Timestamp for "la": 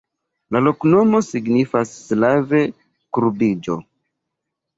0.55-0.61